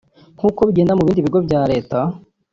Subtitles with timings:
[0.37, 1.99] nk’uko bigenda mu bindi bigo bya leta